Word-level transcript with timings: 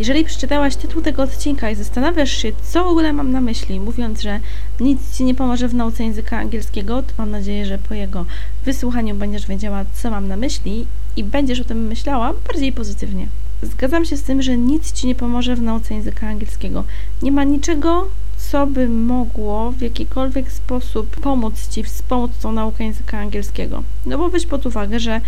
Jeżeli 0.00 0.24
przeczytałaś 0.24 0.76
tytuł 0.76 1.02
tego 1.02 1.22
odcinka 1.22 1.70
i 1.70 1.74
zastanawiasz 1.74 2.30
się, 2.30 2.52
co 2.62 2.84
w 2.84 2.86
ogóle 2.86 3.12
mam 3.12 3.32
na 3.32 3.40
myśli, 3.40 3.80
mówiąc, 3.80 4.20
że 4.20 4.40
nic 4.80 5.16
Ci 5.16 5.24
nie 5.24 5.34
pomoże 5.34 5.68
w 5.68 5.74
nauce 5.74 6.04
języka 6.04 6.38
angielskiego, 6.38 7.02
to 7.02 7.12
mam 7.18 7.30
nadzieję, 7.30 7.66
że 7.66 7.78
po 7.78 7.94
jego 7.94 8.24
wysłuchaniu 8.64 9.14
będziesz 9.14 9.46
wiedziała, 9.46 9.84
co 9.94 10.10
mam 10.10 10.28
na 10.28 10.36
myśli 10.36 10.86
i 11.16 11.24
będziesz 11.24 11.60
o 11.60 11.64
tym 11.64 11.86
myślała 11.86 12.34
bardziej 12.46 12.72
pozytywnie. 12.72 13.26
Zgadzam 13.62 14.04
się 14.04 14.16
z 14.16 14.22
tym, 14.22 14.42
że 14.42 14.56
nic 14.56 14.92
Ci 14.92 15.06
nie 15.06 15.14
pomoże 15.14 15.56
w 15.56 15.62
nauce 15.62 15.94
języka 15.94 16.28
angielskiego. 16.28 16.84
Nie 17.22 17.32
ma 17.32 17.44
niczego, 17.44 18.08
co 18.38 18.66
by 18.66 18.88
mogło 18.88 19.70
w 19.70 19.80
jakikolwiek 19.80 20.52
sposób 20.52 21.16
pomóc 21.16 21.68
Ci 21.68 21.84
wspomóc 21.84 22.30
tą 22.42 22.52
naukę 22.52 22.84
języka 22.84 23.18
angielskiego. 23.18 23.82
No 24.06 24.18
bo 24.18 24.28
weź 24.28 24.46
pod 24.46 24.66
uwagę, 24.66 25.00
że 25.00 25.20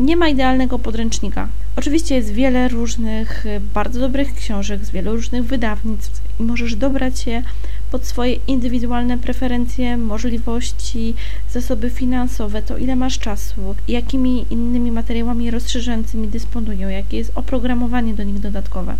nie 0.00 0.16
ma 0.16 0.28
idealnego 0.28 0.78
podręcznika. 0.78 1.48
Oczywiście 1.78 2.14
jest 2.14 2.32
wiele 2.32 2.68
różnych, 2.68 3.46
y, 3.46 3.60
bardzo 3.74 4.00
dobrych 4.00 4.34
książek 4.34 4.84
z 4.84 4.90
wielu 4.90 5.12
różnych 5.16 5.44
wydawnictw 5.44 6.20
i 6.40 6.42
możesz 6.42 6.76
dobrać 6.76 7.26
je 7.26 7.42
pod 7.90 8.04
swoje 8.04 8.32
indywidualne 8.34 9.18
preferencje, 9.18 9.96
możliwości, 9.96 11.14
zasoby 11.50 11.90
finansowe, 11.90 12.62
to 12.62 12.78
ile 12.78 12.96
masz 12.96 13.18
czasu, 13.18 13.74
jakimi 13.88 14.46
innymi 14.50 14.90
materiałami 14.90 15.50
rozszerzającymi 15.50 16.28
dysponują, 16.28 16.88
jakie 16.88 17.16
jest 17.16 17.32
oprogramowanie 17.34 18.14
do 18.14 18.22
nich 18.22 18.38
dodatkowe. 18.38 18.96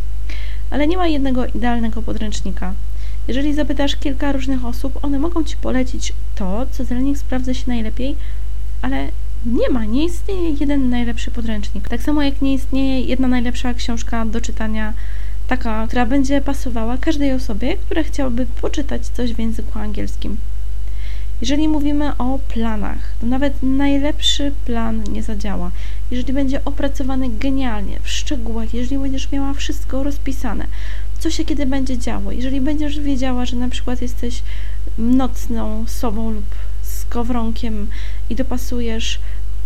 Ale 0.71 0.87
nie 0.87 0.97
ma 0.97 1.07
jednego 1.07 1.47
idealnego 1.47 2.03
podręcznika. 2.03 2.75
Jeżeli 3.29 3.55
zapytasz 3.55 3.97
kilka 3.97 4.33
różnych 4.33 4.65
osób, 4.65 5.05
one 5.05 5.19
mogą 5.19 5.45
Ci 5.45 5.57
polecić 5.57 6.13
to, 6.35 6.67
co 6.71 6.85
dla 6.85 6.99
nich 6.99 7.19
sprawdza 7.19 7.55
się 7.55 7.65
najlepiej, 7.67 8.17
ale 8.83 9.09
nie 9.47 9.71
ma, 9.71 9.85
nie 9.85 10.05
istnieje 10.05 10.51
jeden 10.51 10.91
najlepszy 10.91 11.31
podręcznik. 11.31 11.89
Tak 11.89 12.03
samo 12.03 12.23
jak 12.23 12.43
nie 12.43 12.55
istnieje 12.55 13.01
jedna 13.01 13.29
najlepsza 13.29 13.75
książka 13.75 14.27
do 14.27 14.41
czytania, 14.41 14.93
taka, 15.49 15.87
która 15.87 16.07
będzie 16.07 16.41
pasowała 16.41 16.99
każdej 16.99 17.33
osobie, 17.33 17.77
która 17.77 18.03
chciałaby 18.03 18.47
poczytać 18.61 19.07
coś 19.07 19.35
w 19.35 19.39
języku 19.39 19.79
angielskim. 19.79 20.37
Jeżeli 21.41 21.69
mówimy 21.69 22.17
o 22.17 22.39
planach, 22.49 22.99
to 23.21 23.27
nawet 23.27 23.63
najlepszy 23.63 24.53
plan 24.65 25.03
nie 25.13 25.23
zadziała. 25.23 25.71
Jeżeli 26.11 26.33
będzie 26.33 26.65
opracowany 26.65 27.29
genialnie, 27.29 28.01
w 28.03 28.09
szczegółach, 28.09 28.75
jeżeli 28.75 28.99
będziesz 28.99 29.33
miała 29.33 29.55
wszystko 29.55 30.03
rozpisane, 30.03 30.67
co 31.19 31.31
się 31.31 31.45
kiedy 31.45 31.67
będzie 31.67 31.99
działo, 31.99 32.33
jeżeli 32.33 32.61
będziesz 32.61 33.01
wiedziała, 33.01 33.47
że 33.47 33.57
na 33.57 33.69
przykład 33.69 34.03
jesteś 34.03 34.43
nocną 34.99 35.85
sobą 35.87 36.31
lub 36.31 36.45
skowronkiem 36.83 37.87
i 38.31 38.37
dopasujesz 38.37 39.19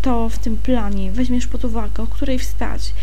to 0.02 0.28
w 0.28 0.38
tym 0.38 0.56
planie, 0.56 1.12
weźmiesz 1.12 1.46
pod 1.46 1.64
uwagę, 1.64 2.02
o 2.02 2.06
której 2.06 2.38
wstać, 2.38 2.94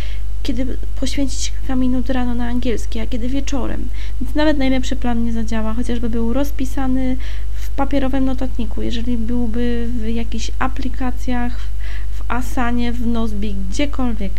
kiedy 0.44 0.78
poświęcić 1.00 1.52
kilka 1.52 1.76
minut 1.76 2.10
rano 2.10 2.36
na 2.36 2.48
angielski, 2.48 3.00
a 3.00 3.08
kiedy 3.08 3.30
wieczorem. 3.30 3.90
Więc 4.22 4.36
nawet 4.36 4.58
najlepszy 4.58 4.96
plan 4.96 5.26
nie 5.26 5.34
zadziała, 5.34 5.74
chociażby 5.74 6.10
był 6.10 6.34
rozpisany 6.34 7.18
w 7.54 7.70
papierowym 7.70 8.26
notatniku, 8.26 8.82
jeżeli 8.82 9.18
byłby 9.18 9.88
w 9.90 10.08
jakichś 10.08 10.52
aplikacjach, 10.60 11.60
w 12.12 12.32
Asanie, 12.32 12.92
w 12.92 13.08
Nozbi, 13.08 13.56
gdziekolwiek 13.70 14.32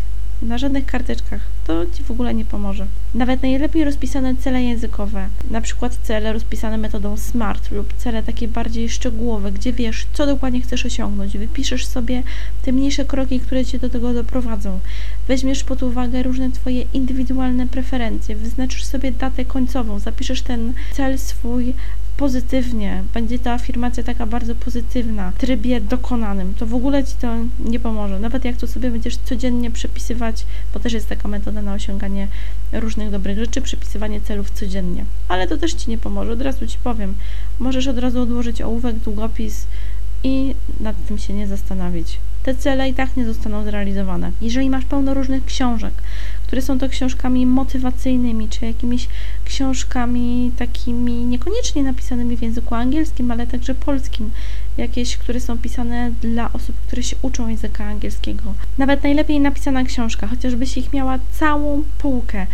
na 0.43 0.59
żadnych 0.59 0.87
karteczkach. 0.87 1.41
To 1.66 1.87
Ci 1.87 2.04
w 2.04 2.10
ogóle 2.10 2.34
nie 2.34 2.44
pomoże. 2.44 2.87
Nawet 3.15 3.43
najlepiej 3.43 3.84
rozpisane 3.84 4.37
cele 4.37 4.62
językowe, 4.62 5.28
na 5.50 5.60
przykład 5.60 5.99
cele 6.03 6.32
rozpisane 6.32 6.78
metodą 6.78 7.16
SMART 7.16 7.71
lub 7.71 7.93
cele 7.97 8.22
takie 8.22 8.48
bardziej 8.48 8.88
szczegółowe, 8.88 9.53
gdzie 9.53 9.72
wiesz, 9.72 10.06
co 10.12 10.27
dokładnie 10.27 10.60
chcesz 10.60 10.87
osiągnąć, 10.87 11.38
wypiszesz 11.38 11.87
sobie 11.87 12.22
te 12.62 12.72
mniejsze 12.72 13.04
kroki, 13.04 13.41
które 13.41 13.65
Cię 13.65 13.78
do 13.78 13.88
tego 13.88 14.15
doprowadzą. 14.15 14.81
Weźmiesz 15.28 15.65
pod 15.65 15.82
uwagę 15.82 16.22
różne 16.22 16.50
Twoje 16.50 16.84
indywidualne 16.93 17.66
preferencje, 17.66 18.37
wyznaczysz 18.37 18.84
sobie 18.84 19.12
datę 19.12 19.44
końcową, 19.44 19.98
zapiszesz 19.98 20.43
ten 20.43 20.72
cel 20.93 21.19
swój 21.19 21.75
pozytywnie, 22.19 23.03
będzie 23.15 23.39
ta 23.39 23.53
afirmacja 23.53 24.03
taka 24.03 24.27
bardzo 24.27 24.55
pozytywna, 24.55 25.31
w 25.31 25.39
trybie 25.39 25.81
dokonanym, 25.81 26.55
to 26.55 26.67
w 26.67 26.75
ogóle 26.75 27.05
Ci 27.05 27.15
to 27.21 27.34
nie 27.61 27.81
pomoże. 27.81 28.19
Nawet 28.21 28.45
jak 28.45 28.56
to 28.56 28.67
sobie 28.67 28.91
będziesz 28.91 29.17
codziennie 29.17 29.71
przepisywać, 29.71 30.47
bo 30.75 30.81
też 30.81 30.93
jest 30.93 31.09
taka 31.09 31.28
metoda 31.28 31.62
na 31.62 31.75
osiąganie 31.75 32.28
różnych 32.73 33.11
dobrych 33.11 33.39
rzeczy, 33.39 33.61
przepisywanie 33.61 34.21
celów 34.21 34.51
codziennie. 34.51 35.05
Ale 35.28 35.47
to 35.47 35.57
też 35.57 35.73
Ci 35.73 35.91
nie 35.91 35.99
pomoże, 35.99 36.33
od 36.33 36.43
razu 36.43 36.67
Ci 36.67 36.78
powiem. 36.84 37.15
Możesz 37.59 37.87
od 37.87 37.99
razu 37.99 38.23
odłożyć 38.23 38.62
ołówek, 38.62 38.97
długopis 38.97 39.67
i 40.25 40.55
nad 40.81 41.07
tym 41.07 41.19
się 41.19 41.34
nie 41.34 41.47
zastanowić. 41.47 42.19
Te 42.43 42.55
cele 42.55 42.89
i 42.89 42.95
tak 42.95 43.17
nie 43.17 43.27
zostaną 43.27 43.65
zrealizowane. 43.65 44.33
Jeżeli 44.43 44.71
masz 44.71 44.84
pełno 44.84 45.15
różnych 45.15 45.45
książek, 45.45 45.95
które 46.48 46.62
są 46.62 46.78
to 46.78 46.88
książkami 46.88 47.47
motywacyjnymi, 47.47 48.48
czy 48.48 48.66
jakimiś 48.66 49.09
książkami 49.44 50.53
takimi 50.59 51.12
niekoniecznie 51.12 51.82
napisanymi 51.82 52.36
w 52.36 52.42
języku 52.42 52.75
angielskim, 52.75 53.31
ale 53.31 53.47
także 53.47 53.75
polskim, 53.75 54.31
jakieś, 54.76 55.16
które 55.16 55.41
są 55.41 55.59
pisane 55.59 56.10
dla 56.22 56.53
osób, 56.53 56.76
które 56.86 57.03
się 57.03 57.16
uczą 57.22 57.48
języka 57.48 57.84
angielskiego. 57.84 58.42
Nawet 58.78 59.03
najlepiej 59.03 59.41
napisana 59.41 59.84
książka, 59.84 60.26
chociażbyś 60.26 60.76
ich 60.76 60.92
miała 60.92 61.19
całą 61.32 61.82
półkę 61.98 62.47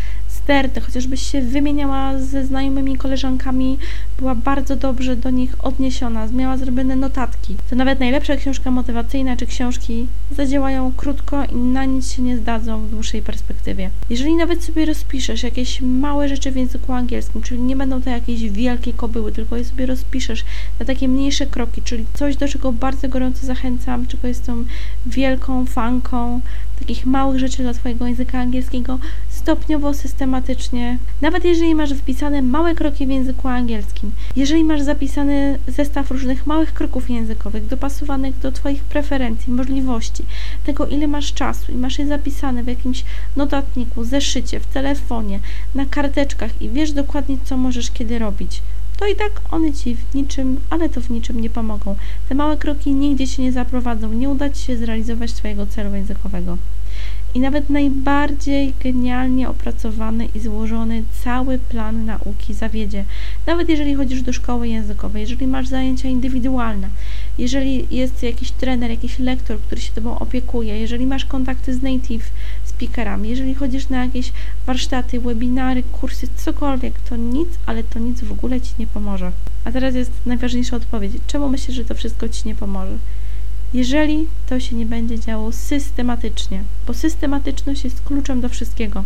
sterty, 0.44 0.80
chociażbyś 0.80 1.22
się 1.22 1.42
wymieniała 1.42 2.18
ze 2.18 2.46
znajomymi 2.46 2.96
koleżankami, 2.96 3.78
była 4.18 4.34
bardzo 4.34 4.76
dobrze 4.76 5.16
do 5.16 5.30
nich 5.30 5.64
odniesiona, 5.64 6.26
miała 6.26 6.56
zrobione 6.56 6.96
notatki. 6.96 7.56
To 7.70 7.76
nawet 7.76 8.00
najlepsza 8.00 8.36
książka 8.36 8.70
motywacyjna 8.70 9.36
czy 9.36 9.46
książki 9.46 10.06
zadziałają 10.36 10.92
krótko 10.96 11.44
i 11.44 11.56
na 11.56 11.84
nic 11.84 12.12
się 12.12 12.22
nie 12.22 12.36
zdadzą 12.36 12.80
w 12.80 12.90
dłuższej 12.90 13.22
perspektywie. 13.22 13.90
Jeżeli 14.10 14.34
nawet 14.34 14.64
sobie 14.64 14.86
rozpiszesz 14.86 15.42
jakieś 15.42 15.80
małe 15.80 16.28
rzeczy 16.28 16.50
w 16.50 16.56
języku 16.56 16.92
angielskim, 16.92 17.42
czyli 17.42 17.62
nie 17.62 17.76
będą 17.76 18.02
to 18.02 18.10
jakieś 18.10 18.50
wielkie 18.50 18.92
kobyły, 18.92 19.32
tylko 19.32 19.56
je 19.56 19.64
sobie 19.64 19.86
rozpiszesz 19.86 20.44
na 20.80 20.86
takie 20.86 21.08
mniejsze 21.08 21.46
kroki, 21.46 21.82
czyli 21.82 22.04
coś, 22.14 22.36
do 22.36 22.48
czego 22.48 22.72
bardzo 22.72 23.08
gorąco 23.08 23.46
zachęcam, 23.46 24.06
czego 24.06 24.28
jestem 24.28 24.66
wielką 25.06 25.66
fanką, 25.66 26.40
takich 26.78 27.06
małych 27.06 27.38
rzeczy 27.38 27.62
dla 27.62 27.74
Twojego 27.74 28.06
języka 28.06 28.38
angielskiego, 28.38 28.98
stopniowo, 29.44 29.94
systematycznie. 29.94 30.98
Nawet 31.20 31.44
jeżeli 31.44 31.74
masz 31.74 31.92
wpisane 31.92 32.42
małe 32.42 32.74
kroki 32.74 33.06
w 33.06 33.10
języku 33.10 33.48
angielskim, 33.48 34.12
jeżeli 34.36 34.64
masz 34.64 34.82
zapisany 34.82 35.58
zestaw 35.66 36.10
różnych 36.10 36.46
małych 36.46 36.74
kroków 36.74 37.10
językowych, 37.10 37.66
dopasowanych 37.66 38.38
do 38.38 38.52
Twoich 38.52 38.84
preferencji, 38.84 39.52
możliwości, 39.52 40.22
tego 40.66 40.86
ile 40.86 41.06
masz 41.06 41.32
czasu 41.32 41.72
i 41.72 41.74
masz 41.74 41.98
je 41.98 42.06
zapisane 42.06 42.62
w 42.62 42.66
jakimś 42.66 43.04
notatniku, 43.36 44.04
zeszycie, 44.04 44.60
w 44.60 44.66
telefonie, 44.66 45.40
na 45.74 45.86
karteczkach 45.86 46.62
i 46.62 46.68
wiesz 46.68 46.92
dokładnie, 46.92 47.36
co 47.44 47.56
możesz 47.56 47.90
kiedy 47.90 48.18
robić 48.18 48.62
to 48.96 49.08
i 49.08 49.16
tak 49.16 49.40
one 49.50 49.72
Ci 49.72 49.96
w 49.96 50.14
niczym, 50.14 50.60
ale 50.70 50.88
to 50.88 51.00
w 51.00 51.10
niczym 51.10 51.40
nie 51.40 51.50
pomogą. 51.50 51.96
Te 52.28 52.34
małe 52.34 52.56
kroki 52.56 52.94
nigdzie 52.94 53.28
Cię 53.28 53.42
nie 53.42 53.52
zaprowadzą, 53.52 54.12
nie 54.12 54.28
uda 54.28 54.50
Ci 54.50 54.62
się 54.64 54.76
zrealizować 54.76 55.32
Twojego 55.32 55.66
celu 55.66 55.94
językowego. 55.94 56.58
I 57.34 57.40
nawet 57.40 57.70
najbardziej 57.70 58.72
genialnie 58.82 59.48
opracowany 59.48 60.28
i 60.34 60.40
złożony 60.40 61.02
cały 61.24 61.58
plan 61.58 62.04
nauki 62.04 62.54
zawiedzie. 62.54 63.04
Nawet 63.46 63.68
jeżeli 63.68 63.94
chodzisz 63.94 64.22
do 64.22 64.32
szkoły 64.32 64.68
językowej, 64.68 65.20
jeżeli 65.20 65.46
masz 65.46 65.68
zajęcia 65.68 66.08
indywidualne, 66.08 66.88
jeżeli 67.38 67.86
jest 67.90 68.22
jakiś 68.22 68.50
trener, 68.50 68.90
jakiś 68.90 69.18
lektor, 69.18 69.60
który 69.60 69.80
się 69.80 69.92
Tobą 69.92 70.18
opiekuje, 70.18 70.80
jeżeli 70.80 71.06
masz 71.06 71.24
kontakty 71.24 71.74
z 71.74 71.82
native 71.82 72.30
speakerami, 72.64 73.28
jeżeli 73.28 73.54
chodzisz 73.54 73.88
na 73.88 74.04
jakieś 74.04 74.32
warsztaty, 74.66 75.20
webinary, 75.20 75.82
kursy, 75.82 76.28
cokolwiek, 76.36 77.00
to 77.00 77.16
nic, 77.16 77.48
ale 77.66 77.84
to 77.84 77.98
nic 77.98 78.20
w 78.20 78.32
ogóle 78.32 78.60
Ci 78.60 78.72
nie 78.78 78.86
pomoże. 78.86 79.32
A 79.64 79.72
teraz 79.72 79.94
jest 79.94 80.12
najważniejsza 80.26 80.76
odpowiedź. 80.76 81.12
Czemu 81.26 81.48
myślisz, 81.48 81.76
że 81.76 81.84
to 81.84 81.94
wszystko 81.94 82.28
Ci 82.28 82.48
nie 82.48 82.54
pomoże? 82.54 82.96
Jeżeli 83.74 84.26
to 84.48 84.60
się 84.60 84.76
nie 84.76 84.86
będzie 84.86 85.18
działo 85.18 85.52
systematycznie, 85.52 86.62
bo 86.86 86.94
systematyczność 86.94 87.84
jest 87.84 88.02
kluczem 88.02 88.40
do 88.40 88.48
wszystkiego. 88.48 89.04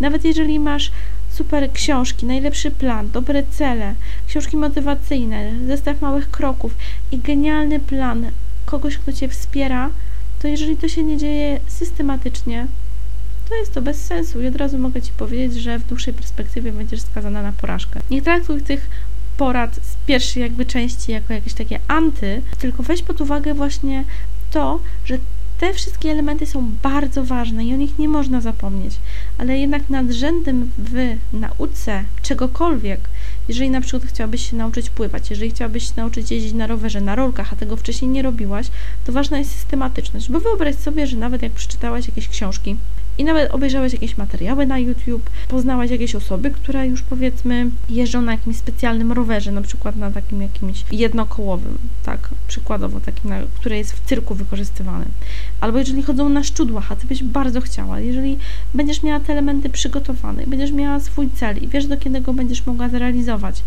Nawet 0.00 0.24
jeżeli 0.24 0.60
masz 0.60 0.90
super 1.30 1.72
książki, 1.72 2.26
najlepszy 2.26 2.70
plan, 2.70 3.10
dobre 3.10 3.42
cele, 3.50 3.94
książki 4.28 4.56
motywacyjne, 4.56 5.52
zestaw 5.66 6.00
małych 6.00 6.30
kroków 6.30 6.74
i 7.12 7.18
genialny 7.18 7.80
plan 7.80 8.30
kogoś, 8.66 8.98
kto 8.98 9.12
Cię 9.12 9.28
wspiera, 9.28 9.90
to 10.42 10.48
jeżeli 10.48 10.76
to 10.76 10.88
się 10.88 11.02
nie 11.02 11.16
dzieje 11.16 11.60
systematycznie, 11.66 12.66
to 13.48 13.54
jest 13.54 13.74
to 13.74 13.82
bez 13.82 14.04
sensu 14.04 14.42
i 14.42 14.46
od 14.46 14.56
razu 14.56 14.78
mogę 14.78 15.02
Ci 15.02 15.12
powiedzieć, 15.12 15.54
że 15.62 15.78
w 15.78 15.86
dłuższej 15.86 16.14
perspektywie 16.14 16.72
będziesz 16.72 17.00
skazana 17.00 17.42
na 17.42 17.52
porażkę. 17.52 18.00
Nie 18.10 18.22
traktuj 18.22 18.62
tych 18.62 18.90
porad 19.36 19.74
z 19.76 20.06
pierwszej 20.06 20.42
jakby 20.42 20.66
części 20.66 21.12
jako 21.12 21.32
jakieś 21.32 21.54
takie 21.54 21.80
anty, 21.88 22.42
tylko 22.58 22.82
weź 22.82 23.02
pod 23.02 23.20
uwagę 23.20 23.54
właśnie 23.54 24.04
to, 24.50 24.80
że 25.04 25.18
te 25.60 25.74
wszystkie 25.74 26.10
elementy 26.10 26.46
są 26.46 26.70
bardzo 26.82 27.24
ważne 27.24 27.64
i 27.64 27.74
o 27.74 27.76
nich 27.76 27.98
nie 27.98 28.08
można 28.08 28.40
zapomnieć, 28.40 28.94
ale 29.38 29.58
jednak 29.58 29.90
nadrzędem 29.90 30.70
w 30.78 31.16
nauce 31.32 32.04
czegokolwiek, 32.22 33.00
jeżeli 33.48 33.70
na 33.70 33.80
przykład 33.80 34.04
chciałabyś 34.04 34.50
się 34.50 34.56
nauczyć 34.56 34.90
pływać, 34.90 35.30
jeżeli 35.30 35.50
chciałabyś 35.50 35.88
się 35.88 35.92
nauczyć 35.96 36.30
jeździć 36.30 36.52
na 36.52 36.66
rowerze, 36.66 37.00
na 37.00 37.14
rolkach, 37.14 37.52
a 37.52 37.56
tego 37.56 37.76
wcześniej 37.76 38.10
nie 38.10 38.22
robiłaś, 38.22 38.66
to 39.04 39.12
ważna 39.12 39.38
jest 39.38 39.52
systematyczność, 39.52 40.30
bo 40.30 40.40
wyobraź 40.40 40.74
sobie, 40.74 41.06
że 41.06 41.16
nawet 41.16 41.42
jak 41.42 41.52
przeczytałaś 41.52 42.08
jakieś 42.08 42.28
książki, 42.28 42.76
i 43.18 43.24
nawet 43.24 43.50
obejrzałeś 43.50 43.92
jakieś 43.92 44.16
materiały 44.16 44.66
na 44.66 44.78
YouTube, 44.78 45.30
poznałaś 45.48 45.90
jakieś 45.90 46.14
osoby, 46.14 46.50
które 46.50 46.86
już 46.86 47.02
powiedzmy 47.02 47.70
jeżdżą 47.88 48.22
na 48.22 48.32
jakimś 48.32 48.56
specjalnym 48.56 49.12
rowerze, 49.12 49.52
na 49.52 49.62
przykład 49.62 49.96
na 49.96 50.10
takim 50.10 50.42
jakimś 50.42 50.84
jednokołowym, 50.92 51.78
tak, 52.02 52.28
przykładowo 52.48 53.00
takim, 53.00 53.30
na, 53.30 53.74
jest 53.76 53.92
w 53.92 54.06
cyrku 54.06 54.34
wykorzystywane. 54.34 55.04
Albo 55.60 55.78
jeżeli 55.78 56.02
chodzą 56.02 56.28
na 56.28 56.44
szczudłach, 56.44 56.92
a 56.92 56.96
ty 56.96 57.06
byś 57.06 57.22
bardzo 57.22 57.60
chciała, 57.60 58.00
jeżeli 58.00 58.38
będziesz 58.74 59.02
miała 59.02 59.20
te 59.20 59.32
elementy 59.32 59.70
przygotowane, 59.70 60.46
będziesz 60.46 60.72
miała 60.72 61.00
swój 61.00 61.30
cel 61.30 61.58
i 61.58 61.68
wiesz, 61.68 61.86
do 61.86 61.96
kiedy 61.96 62.20
go 62.20 62.32
będziesz 62.32 62.66
mogła 62.66 62.88
zrealizować, 62.88 63.62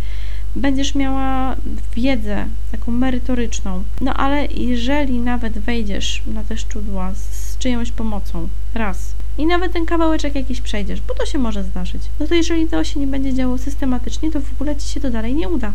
będziesz 0.56 0.96
miała 0.96 1.56
wiedzę 1.96 2.46
taką 2.72 2.92
merytoryczną. 2.92 3.84
No 4.02 4.14
ale 4.14 4.46
jeżeli 4.46 5.20
nawet 5.20 5.60
wejdziesz 5.60 6.24
na 6.28 6.44
te 6.44 6.58
szczudła 6.58 7.14
z 7.14 7.58
czyjąś 7.58 7.92
pomocą, 7.92 8.48
raz, 8.74 9.14
i 9.40 9.46
nawet 9.46 9.74
ten 9.74 9.86
kawałeczek 9.86 10.36
jakiś 10.36 10.62
przejdziesz, 10.62 11.02
bo 11.02 11.14
to 11.14 11.26
się 11.26 11.38
może 11.38 11.64
zdarzyć, 11.64 12.02
no 12.20 12.28
to 12.28 12.36
jeżeli 12.36 12.68
to 12.68 12.84
się 12.84 13.00
nie 13.00 13.08
będzie 13.08 13.34
działo 13.34 13.58
systematycznie, 13.58 14.32
to 14.32 14.42
w 14.42 14.54
ogóle 14.54 14.76
ci 14.76 14.88
się 14.88 15.00
to 15.00 15.10
dalej 15.10 15.36
nie 15.36 15.50
uda. 15.50 15.74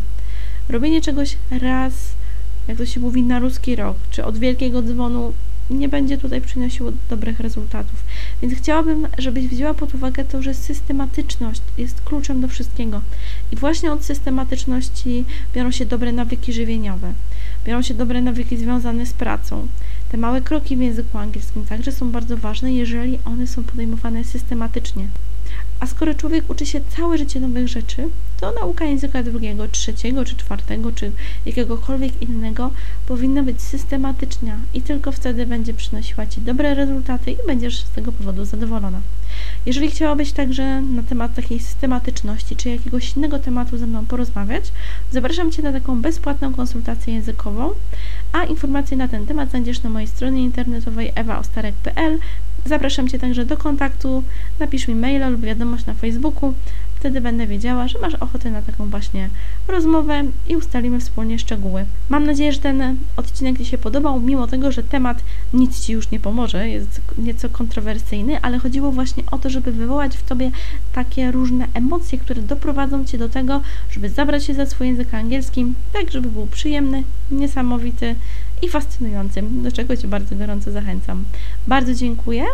Robienie 0.69 1.01
czegoś 1.01 1.37
raz, 1.61 1.93
jak 2.67 2.77
to 2.77 2.85
się 2.85 2.99
mówi, 2.99 3.23
na 3.23 3.39
ruski 3.39 3.75
rok, 3.75 3.97
czy 4.11 4.25
od 4.25 4.37
wielkiego 4.37 4.81
dzwonu 4.81 5.33
nie 5.69 5.89
będzie 5.89 6.17
tutaj 6.17 6.41
przynosiło 6.41 6.91
dobrych 7.09 7.39
rezultatów. 7.39 8.03
Więc 8.41 8.53
chciałabym, 8.53 9.07
żebyś 9.17 9.47
wzięła 9.47 9.73
pod 9.73 9.95
uwagę 9.95 10.25
to, 10.25 10.41
że 10.41 10.53
systematyczność 10.53 11.61
jest 11.77 12.01
kluczem 12.01 12.41
do 12.41 12.47
wszystkiego. 12.47 13.01
I 13.51 13.55
właśnie 13.55 13.91
od 13.91 14.03
systematyczności 14.03 15.25
biorą 15.55 15.71
się 15.71 15.85
dobre 15.85 16.11
nawyki 16.11 16.53
żywieniowe, 16.53 17.13
biorą 17.65 17.81
się 17.81 17.93
dobre 17.93 18.21
nawyki 18.21 18.57
związane 18.57 19.05
z 19.05 19.13
pracą. 19.13 19.67
Te 20.15 20.21
małe 20.21 20.41
kroki 20.41 20.77
w 20.77 20.81
języku 20.81 21.17
angielskim 21.17 21.65
także 21.65 21.91
są 21.91 22.11
bardzo 22.11 22.37
ważne, 22.37 22.73
jeżeli 22.73 23.19
one 23.25 23.47
są 23.47 23.63
podejmowane 23.63 24.23
systematycznie. 24.23 25.07
A 25.79 25.87
skoro 25.87 26.13
człowiek 26.13 26.49
uczy 26.49 26.65
się 26.65 26.81
całe 26.97 27.17
życie 27.17 27.39
nowych 27.39 27.67
rzeczy, 27.67 28.09
to 28.39 28.51
nauka 28.51 28.85
języka 28.85 29.23
drugiego, 29.23 29.67
trzeciego 29.67 30.25
czy 30.25 30.35
czwartego, 30.35 30.91
czy 30.91 31.11
jakiegokolwiek 31.45 32.21
innego 32.21 32.71
powinna 33.07 33.43
być 33.43 33.61
systematyczna 33.61 34.57
i 34.73 34.81
tylko 34.81 35.11
wtedy 35.11 35.45
będzie 35.45 35.73
przynosiła 35.73 36.27
Ci 36.27 36.41
dobre 36.41 36.75
rezultaty 36.75 37.31
i 37.31 37.47
będziesz 37.47 37.79
z 37.79 37.89
tego 37.89 38.11
powodu 38.11 38.45
zadowolona. 38.45 39.01
Jeżeli 39.65 39.91
chciałabyś 39.91 40.31
także 40.31 40.81
na 40.81 41.03
temat 41.03 41.35
takiej 41.35 41.59
systematyczności 41.59 42.55
czy 42.55 42.69
jakiegoś 42.69 43.17
innego 43.17 43.39
tematu 43.39 43.77
ze 43.77 43.87
mną 43.87 44.05
porozmawiać, 44.05 44.71
zapraszam 45.11 45.51
Cię 45.51 45.63
na 45.63 45.71
taką 45.71 46.01
bezpłatną 46.01 46.53
konsultację 46.53 47.13
językową, 47.13 47.69
a 48.33 48.43
informacje 48.43 48.97
na 48.97 49.07
ten 49.07 49.25
temat 49.25 49.49
znajdziesz 49.49 49.83
na 49.83 49.89
mojej 49.89 50.07
stronie 50.07 50.43
internetowej 50.43 51.11
ewaostarek.pl. 51.15 52.19
Zapraszam 52.65 53.07
Cię 53.07 53.19
także 53.19 53.45
do 53.45 53.57
kontaktu, 53.57 54.23
napisz 54.59 54.87
mi 54.87 54.95
maila 54.95 55.29
lub 55.29 55.41
wiadomość 55.41 55.85
na 55.85 55.93
Facebooku, 55.93 56.53
wtedy 57.05 57.21
będę 57.21 57.47
wiedziała, 57.47 57.87
że 57.87 57.99
masz 57.99 58.15
ochotę 58.15 58.51
na 58.51 58.61
taką 58.61 58.89
właśnie 58.89 59.29
rozmowę 59.67 60.23
i 60.49 60.55
ustalimy 60.55 60.99
wspólnie 60.99 61.39
szczegóły. 61.39 61.85
Mam 62.09 62.25
nadzieję, 62.25 62.53
że 62.53 62.59
ten 62.59 62.97
odcinek 63.17 63.57
Ci 63.57 63.65
się 63.65 63.77
podobał, 63.77 64.21
mimo 64.21 64.47
tego, 64.47 64.71
że 64.71 64.83
temat 64.83 65.23
nic 65.53 65.79
Ci 65.79 65.93
już 65.93 66.11
nie 66.11 66.19
pomoże, 66.19 66.69
jest 66.69 67.01
nieco 67.17 67.49
kontrowersyjny, 67.49 68.41
ale 68.41 68.57
chodziło 68.59 68.91
właśnie 68.91 69.23
o 69.31 69.37
to, 69.37 69.49
żeby 69.49 69.71
wywołać 69.71 70.17
w 70.17 70.23
Tobie 70.23 70.51
takie 70.93 71.31
różne 71.31 71.67
emocje, 71.73 72.17
które 72.17 72.41
doprowadzą 72.41 73.05
Cię 73.05 73.17
do 73.17 73.29
tego, 73.29 73.61
żeby 73.91 74.09
zabrać 74.09 74.45
się 74.45 74.53
za 74.53 74.65
swój 74.65 74.87
język 74.87 75.13
angielski, 75.13 75.65
tak 75.93 76.11
żeby 76.11 76.31
był 76.31 76.47
przyjemny, 76.47 77.03
niesamowity 77.31 78.15
i 78.61 78.69
fascynujący, 78.69 79.41
do 79.41 79.71
czego 79.71 79.97
Cię 79.97 80.07
bardzo 80.07 80.35
gorąco 80.35 80.71
zachęcam. 80.71 81.23
Bardzo 81.67 81.93
dziękuję 81.93 82.45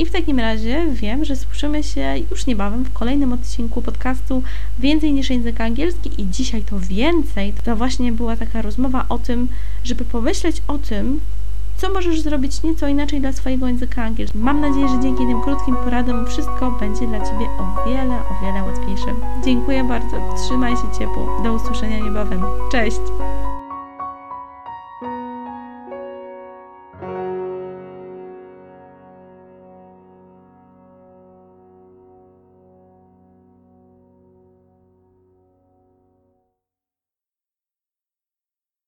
i 0.00 0.06
w 0.06 0.10
takim 0.10 0.40
razie 0.40 0.86
wiem, 0.92 1.24
że 1.24 1.36
słyszymy 1.36 1.82
się 1.82 2.14
już 2.30 2.46
niebawem 2.46 2.84
w 2.84 2.92
kolejnym 2.92 3.32
odcinku 3.32 3.82
podcastu 3.82 4.42
Więcej 4.78 5.12
niż 5.12 5.30
język 5.30 5.60
angielski 5.60 6.10
i 6.18 6.28
dzisiaj 6.28 6.62
to 6.62 6.78
więcej. 6.78 7.52
To 7.64 7.76
właśnie 7.76 8.12
była 8.12 8.36
taka 8.36 8.62
rozmowa 8.62 9.06
o 9.08 9.18
tym, 9.18 9.48
żeby 9.84 10.04
pomyśleć 10.04 10.62
o 10.68 10.78
tym, 10.78 11.20
co 11.76 11.92
możesz 11.92 12.20
zrobić 12.20 12.62
nieco 12.62 12.88
inaczej 12.88 13.20
dla 13.20 13.32
swojego 13.32 13.68
języka 13.68 14.02
angielskiego. 14.02 14.44
Mam 14.44 14.60
nadzieję, 14.60 14.88
że 14.88 15.00
dzięki 15.02 15.26
tym 15.26 15.42
krótkim 15.42 15.76
poradom 15.76 16.26
wszystko 16.26 16.70
będzie 16.80 17.06
dla 17.06 17.18
Ciebie 17.20 17.46
o 17.58 17.88
wiele, 17.88 18.14
o 18.14 18.44
wiele 18.44 18.62
łatwiejsze. 18.62 19.14
Dziękuję 19.44 19.84
bardzo, 19.84 20.34
trzymaj 20.44 20.72
się 20.72 20.98
ciepło. 20.98 21.40
Do 21.44 21.52
usłyszenia 21.52 21.98
niebawem. 21.98 22.42
Cześć! 22.72 23.00